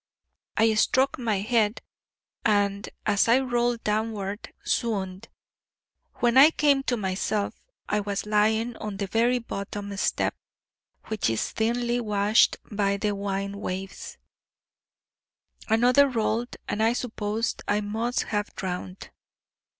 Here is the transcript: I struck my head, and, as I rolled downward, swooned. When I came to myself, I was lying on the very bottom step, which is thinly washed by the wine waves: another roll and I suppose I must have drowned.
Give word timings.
I 0.57 0.73
struck 0.73 1.19
my 1.19 1.41
head, 1.41 1.83
and, 2.43 2.89
as 3.05 3.27
I 3.27 3.37
rolled 3.39 3.83
downward, 3.83 4.51
swooned. 4.63 5.27
When 6.15 6.37
I 6.39 6.49
came 6.49 6.81
to 6.85 6.97
myself, 6.97 7.53
I 7.87 7.99
was 7.99 8.25
lying 8.25 8.75
on 8.77 8.97
the 8.97 9.05
very 9.05 9.37
bottom 9.37 9.95
step, 9.97 10.33
which 11.03 11.29
is 11.29 11.51
thinly 11.51 11.99
washed 12.01 12.57
by 12.71 12.97
the 12.97 13.13
wine 13.13 13.59
waves: 13.59 14.17
another 15.69 16.09
roll 16.09 16.47
and 16.67 16.81
I 16.81 16.93
suppose 16.93 17.53
I 17.67 17.81
must 17.81 18.23
have 18.23 18.55
drowned. 18.55 19.11